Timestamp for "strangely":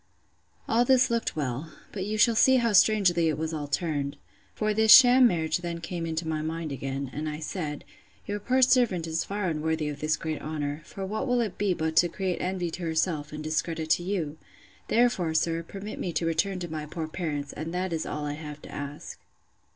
2.73-3.29